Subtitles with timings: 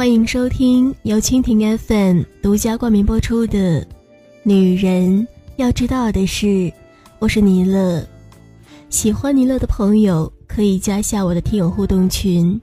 [0.00, 3.82] 欢迎收听由蜻蜓 FM 独家冠名播出的
[4.44, 6.46] 《女人要知道的事》，
[7.18, 8.02] 我是尼乐。
[8.88, 12.58] 喜欢尼乐的朋友可以加下我的听友互动群：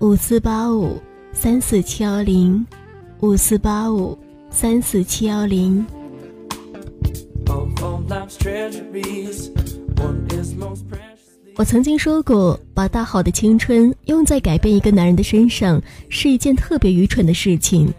[0.00, 1.00] 五四八五
[1.32, 2.66] 三四七幺零，
[3.20, 4.18] 五四八五
[4.50, 5.86] 三四七幺零。
[11.56, 17.92] 我曾经说过，把大好的青春用在改变一个男人的身上是一件特别愚蠢的事情。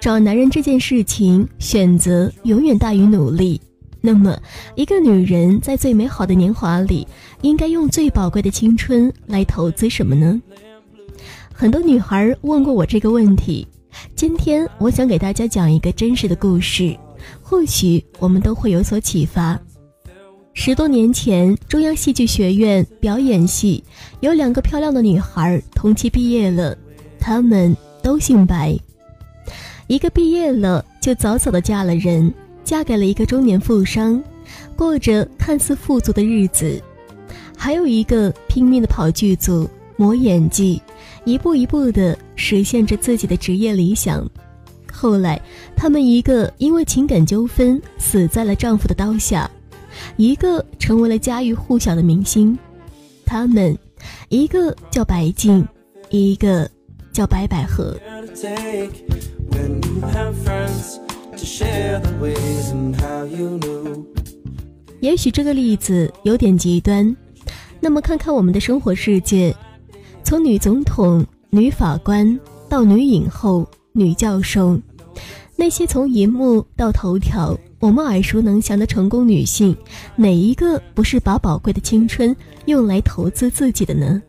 [0.00, 3.58] 找男人这件事情，选择永远大于努力。
[4.02, 4.38] 那么，
[4.74, 7.08] 一个女人在最美好的年华里，
[7.40, 10.40] 应该用最宝贵的青春来投资什么呢？
[11.54, 13.66] 很多女孩问过我这个问题。
[14.14, 16.94] 今天，我想给大家讲一个真实的故事，
[17.40, 19.58] 或许我们都会有所启发。
[20.56, 23.82] 十多年前，中央戏剧学院表演系
[24.20, 26.74] 有两个漂亮的女孩同期毕业了，
[27.18, 28.74] 她们都姓白。
[29.88, 34.22] 一个毕业了就早早的嫁了人，嫁给了一个中年富商，
[34.76, 36.80] 过着看似富足的日子；
[37.58, 40.80] 还有一个拼命的跑剧组、磨演技，
[41.24, 44.26] 一步一步的实现着自己的职业理想。
[44.90, 45.38] 后来，
[45.76, 49.50] 她们一个因为情感纠纷死在了丈夫的刀下。
[50.16, 52.58] 一个成为了家喻户晓的明星，
[53.24, 53.76] 他们，
[54.28, 55.66] 一个叫白静，
[56.10, 56.70] 一个
[57.12, 57.96] 叫白百合。
[65.00, 67.14] 也许这个例子有点极端，
[67.80, 69.54] 那么看看我们的生活世界，
[70.22, 72.38] 从女总统、女法官
[72.68, 74.80] 到女影后、女教授，
[75.64, 77.58] 那些从银幕到头条。
[77.78, 79.74] 我们耳熟能详的成功女性，
[80.14, 84.20] 哪一个不是把宝贵的青春用来投资自己的呢？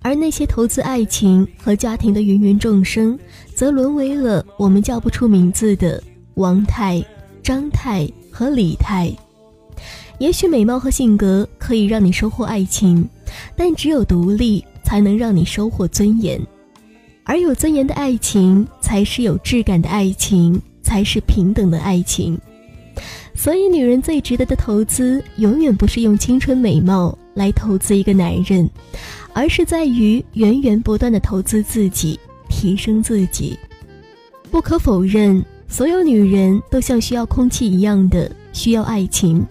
[0.00, 3.18] 而那些投资爱情和家庭的芸芸众生，
[3.54, 6.02] 则沦为了我们叫不出名字的
[6.36, 7.04] 王太、
[7.42, 9.12] 张太和李太。
[10.18, 13.06] 也许美貌和性格可以让你收获爱情，
[13.54, 16.40] 但只有独立才能让你收获尊严，
[17.24, 22.40] 而有尊严的爱情才是有质感的爱情，才是平等的爱情。
[23.34, 28.68] 所以，女人最值得的投资，永远不是用青春美貌来投资一个男人，
[29.34, 32.18] 而是在于源源不断的投资自己，
[32.48, 33.56] 提升自己。
[34.50, 39.46] 不可否认，所有女人都像需要空气一样的需要爱情。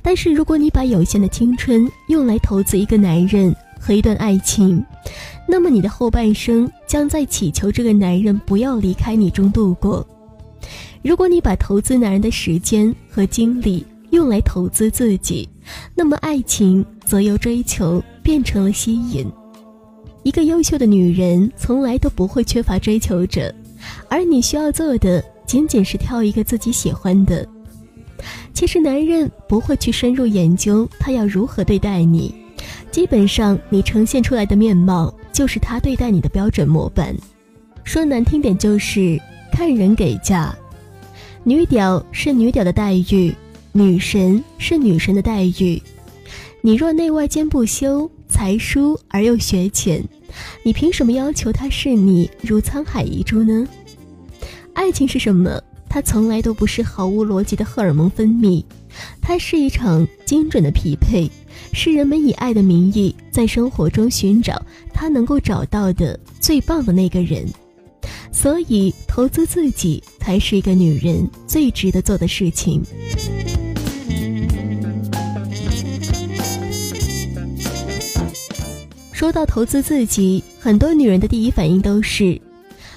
[0.00, 4.84] 但是，如果你把有限的青春用来投资一个男人和一段爱情，
[5.46, 10.04] 那么你的后半生将在祈求这个男人不要离开你中度过。
[11.02, 15.48] 如果你把投资男人的时间和精力用来投资自己，
[15.94, 19.26] 那么爱情则由追求变成了吸引。
[20.22, 23.52] 一个优秀的女人从来都不会缺乏追求者，
[24.08, 27.46] 而你需要做的仅仅是挑一个自己喜欢的。
[28.54, 32.32] 其实男人不会去深入研究他要如何对待你，
[32.92, 37.12] 基本上你呈现出来的面貌就是他对待你的标准模板。
[37.82, 39.20] 说难听点就是
[39.50, 40.56] 看人给价。
[41.44, 43.34] 女屌是女屌的待遇，
[43.72, 45.82] 女神是女神的待遇。
[46.60, 50.04] 你若内外兼不修，才疏而又学浅，
[50.62, 53.66] 你凭什么要求她是你如沧海遗珠呢？
[54.72, 55.60] 爱情是什么？
[55.88, 58.64] 它从来都不是毫无逻辑的荷尔蒙分泌，
[59.20, 61.28] 它是一场精准的匹配，
[61.72, 64.64] 是人们以爱的名义在生活中寻找
[64.94, 67.44] 他能够找到的最棒的那个人。
[68.32, 72.82] 所以，投资自己才是一个女人最值得做的事情。
[79.12, 82.40] 说到投资自己，很多女人的第一反应都是：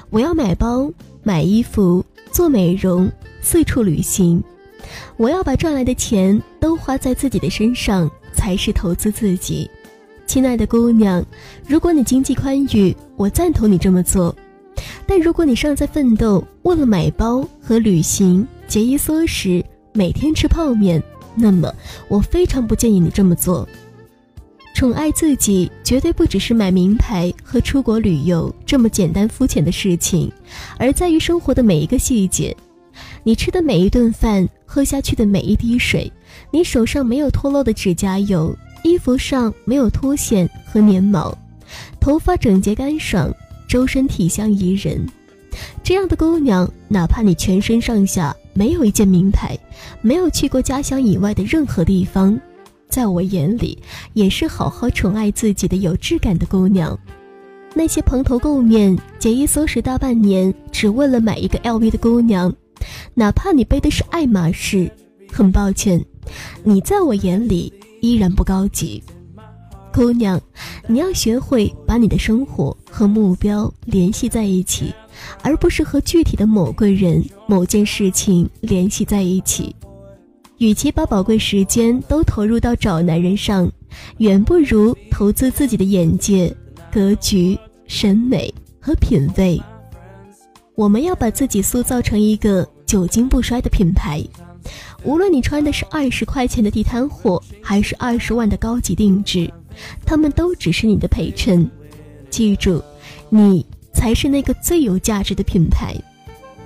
[0.09, 0.91] 我要买包、
[1.22, 4.44] 买衣服、做美容、四处旅行。
[5.18, 9.69] 我要把赚来的钱都花在自己的身上，才是投资自己。
[10.25, 11.24] 亲爱的姑娘，
[11.68, 14.36] 如果你经济宽裕，我赞同你这么做。
[15.07, 19.63] 但如果你尚在奋斗，为了买包和旅行节衣缩食，
[19.94, 21.02] 每天吃泡面，
[21.36, 21.74] 那么
[22.07, 23.68] 我非常不建议你这么做。
[24.74, 30.30] 宠爱自己绝对不只是买名牌和出国旅游这么简单肤浅的事情，
[30.78, 32.56] 而在于生活的每一个细节。
[33.24, 36.12] 你吃的每一顿饭，喝下去的每一滴水，
[36.51, 38.54] 你手上没有脱落的指甲油，
[38.84, 41.38] 衣服上没有脱线和粘毛，
[42.00, 43.34] 头发整洁干爽。
[43.67, 45.06] 周身体香宜人，
[45.83, 49.57] 这样的姑娘，哪怕你全身上下没有一件名牌，
[50.01, 52.39] 没有去过家乡以外的任何地方，
[52.89, 53.77] 在我眼里，
[54.13, 56.97] 也是好好宠爱自己的有质感的姑娘。
[57.73, 62.53] 那些蓬头垢面、节衣缩食大半年，只为了买一个 LV 的姑娘，
[63.13, 64.89] 哪怕你背的是爱马仕，
[65.29, 66.01] 很抱歉，
[66.63, 69.03] 你在我眼里依然不高级。
[69.95, 70.38] 姑娘，
[70.88, 74.94] 你要学会把你的生活和目标联系在一起，
[75.42, 79.74] 而不是和具体的某个人、某件事情联系在一起。
[80.57, 83.71] 与其把宝贵时间都投入到找男人上，
[84.18, 86.53] 远不如投资自己的眼界、
[86.91, 87.57] 格局、
[87.88, 89.57] 审美和品味。
[90.75, 94.21] 我们要把自己塑造成一个久经不衰的品牌，
[95.06, 99.50] 无论你穿的是二十块钱的地摊货，还是二十万的高级定制。
[100.06, 101.69] 他们都只是你的陪衬，
[102.30, 102.81] 记住，
[103.30, 105.95] 你才是那个最有价值的品牌。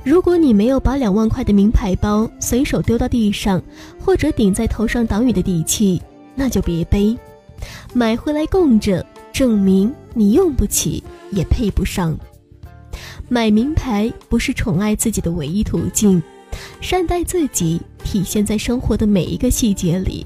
[0.04, 3.62] 如果你没有把两万块的名牌包随手丢到地上，
[4.04, 6.02] 或者顶在头上挡雨的底气，
[6.36, 7.16] 那就别背，
[7.94, 12.18] 买回来供着，证明你用不起，也配不上。
[13.28, 16.24] 买名牌不是宠爱自己的唯一途径，
[16.82, 20.26] 善待自己体现在生活的每一个细节里。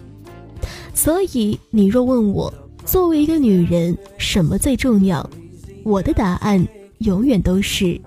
[0.93, 2.53] 所以，你若问我，
[2.85, 5.27] 作为一个女人，什么最重要？
[5.83, 6.65] 我的答案
[6.99, 7.99] 永远都是：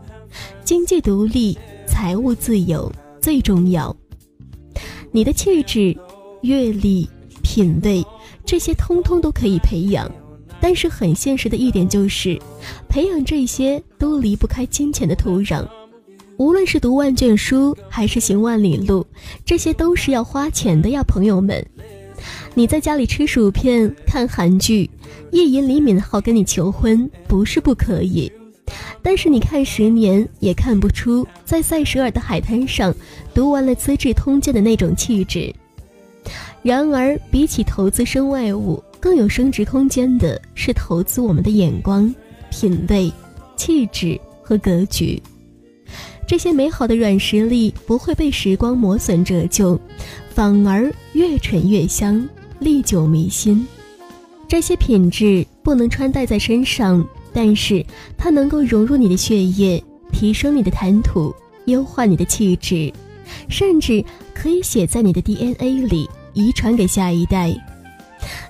[0.64, 1.56] 经济独立、
[1.86, 2.90] 财务自由
[3.20, 3.94] 最重要。
[5.10, 5.96] 你的气质、
[6.42, 7.08] 阅历、
[7.42, 8.04] 品味，
[8.44, 10.10] 这些通通都可以培养，
[10.60, 12.38] 但是很现实的一点就是，
[12.86, 15.66] 培养这些都离不开金钱的土壤。
[16.36, 19.06] 无论是读万卷书，还是行万里路，
[19.42, 21.66] 这些都是要花钱的呀，朋友们。
[22.58, 24.88] 你在家里吃薯片看韩剧，
[25.30, 28.32] 夜吟李敏镐跟你求婚不是不可以，
[29.02, 32.94] 但是你看十年也看不出在塞舌尔的海滩上
[33.34, 35.54] 读完了《资治通鉴》的那种气质。
[36.62, 42.12] 然而，比起投资身外物，更有升值空间的是投资我们的眼光、
[42.48, 43.12] 品味、
[43.54, 45.22] 气质和格局。
[46.26, 49.78] 这些美好的软实力不会被时光磨损折旧，
[50.30, 52.26] 反而越陈越香。
[52.58, 53.66] 历久弥新，
[54.48, 57.84] 这些品质不能穿戴在身上，但是
[58.16, 61.34] 它能够融入你的血液，提升你的谈吐，
[61.66, 62.90] 优化你的气质，
[63.48, 64.02] 甚至
[64.34, 67.54] 可以写在你的 DNA 里，遗传给下一代。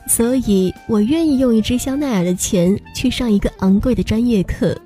[0.09, 4.79] 所以我愿意用一支香奈儿的钱去上一个昂贵的专业课，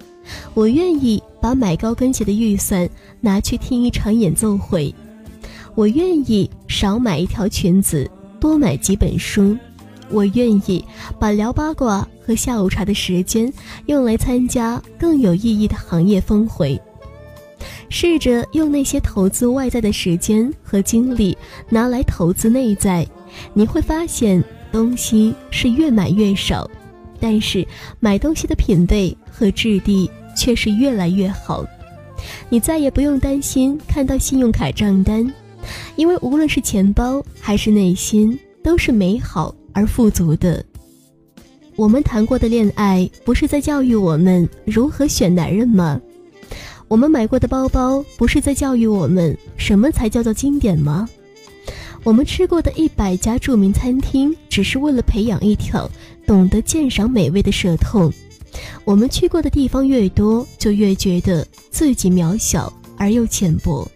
[0.54, 2.88] 我愿意把买高跟鞋的预算
[3.20, 4.94] 拿去听一场演奏会，
[5.74, 8.10] 我愿意少买一条裙子。
[8.40, 9.56] 多买几本书，
[10.08, 10.84] 我愿意
[11.18, 13.52] 把聊八卦和下午茶的时间
[13.86, 16.80] 用来参加更有意义的行业峰会。
[17.90, 21.36] 试着用那些投资外在的时间和精力
[21.68, 23.06] 拿来投资内在，
[23.52, 24.42] 你会发现
[24.72, 26.70] 东西是越买越少，
[27.18, 27.66] 但是
[27.98, 31.64] 买东西的品味和质地却是越来越好。
[32.48, 35.30] 你再也不用担心看到信用卡账单。
[35.96, 40.64] 因为无论是钱包还是内心，都是美好而富足的。
[41.76, 46.00] 我们谈过的恋爱，不是在教育我们如何选男人吗？
[46.88, 51.08] 我们买过的包包，不是在教育我们什么才叫做经典吗？
[52.02, 55.88] 我们吃过的一百家著名餐厅，只是为了培养一条
[56.26, 58.12] 懂得鉴赏美味的舌头。
[58.84, 63.88] 我们去过的地方越多，就越觉得自己渺小而又浅薄。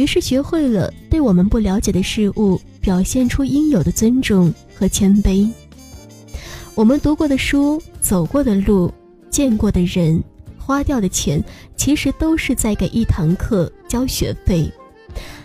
[0.00, 5.46] 于是学会了对我们不了解的事物表现出应有的尊重和谦卑。
[6.74, 8.90] 我们读过的书、走过的路、
[9.28, 10.18] 见过的人、
[10.56, 11.44] 花掉的钱，
[11.76, 14.72] 其实都是在给一堂课交学费，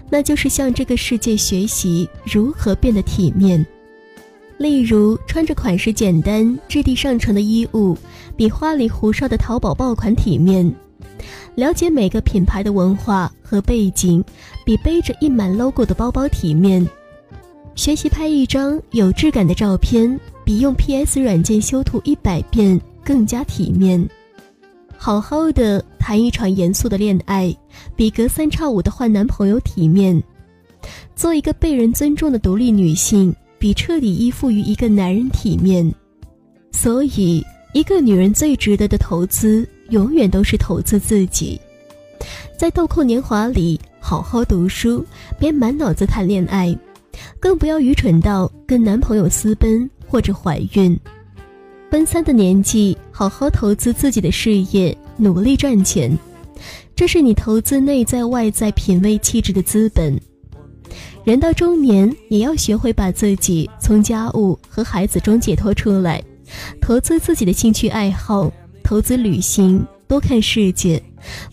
[0.09, 3.65] 那就是向这个世界学习如何变得体面。
[4.57, 7.97] 例如，穿着款式简单、质地上乘的衣物，
[8.37, 10.73] 比花里胡哨的淘宝爆款体面。
[11.55, 14.23] 了解每个品牌的文化和背景，
[14.65, 16.85] 比背着印满 logo 的包包体面；
[17.75, 24.05] 学习拍一张有质感的照片，比用 PS 软件修图一百遍更加体面；
[24.97, 27.55] 好好的谈一场严肃的恋爱，
[27.95, 30.21] 比隔三差五的换男朋友体面；
[31.15, 35.89] 做一个被人尊重的独立女性，比彻底依附于一个男人体面。
[36.73, 37.41] 所以，
[37.73, 39.65] 一个女人最值得的投资。
[39.89, 41.59] 永远都是投资自己，
[42.57, 45.05] 在豆蔻年华里好好读书，
[45.39, 46.75] 别满脑子谈恋爱，
[47.39, 50.97] 更不要愚蠢到跟男朋友私奔或者怀孕。
[51.89, 56.17] 奔三的年纪，好好投资自己的事业，努力赚钱，
[56.95, 60.19] 这是你投资内在外在品味气质的资本。
[61.23, 66.21] 人到中年，也要学会把自己从家务和孩子中解脱出来，
[66.81, 68.51] 投资自己的兴趣爱好。
[68.85, 71.01] 投资旅行，多看世界，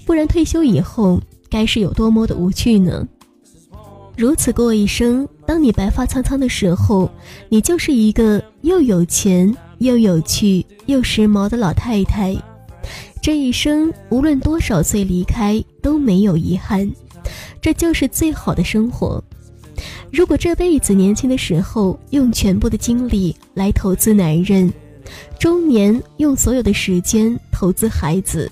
[0.05, 3.09] 不然退休以后该是有多么的无趣呢？
[4.19, 7.11] 如此过一生，当你白发苍苍的时候，
[7.49, 12.37] 你就是一个又有钱又有趣又时髦的老太太。
[13.23, 16.93] 这一生无论多少岁离开都没有遗憾，
[17.63, 19.25] 这就是最好的生活。
[20.13, 24.71] 如果这辈子年轻的时候用全部的精力来投资男人，
[25.39, 28.51] 中年用所有的时间投资孩子，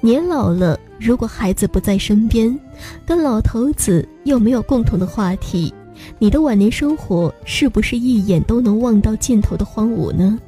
[0.00, 2.58] 年老了如果孩子不在身边，
[3.06, 5.72] 跟老头子又没有共同的话题，
[6.18, 10.38] 你的晚年生活是不是一眼都能望到尽头的荒芜呢？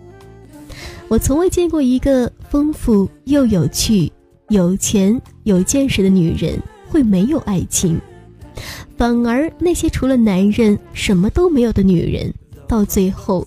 [1.09, 4.13] 我从未见过一个丰富又有趣、
[4.49, 7.99] 有钱有见识的女人会没有爱情。
[8.97, 12.35] 反而，那些除了男人什么都没有的女人，
[12.67, 13.47] 到最后